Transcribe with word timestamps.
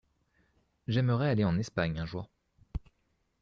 J’aimerais 0.87 1.29
aller 1.29 1.43
en 1.45 1.59
Espagne 1.59 1.99
un 1.99 2.07
jour. 2.07 2.27